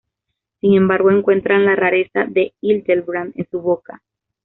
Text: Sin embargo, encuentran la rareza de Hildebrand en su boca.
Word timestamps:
Sin 0.61 0.73
embargo, 0.73 1.11
encuentran 1.11 1.63
la 1.63 1.75
rareza 1.75 2.25
de 2.27 2.55
Hildebrand 2.59 3.33
en 3.37 3.47
su 3.51 3.61
boca. 3.61 4.01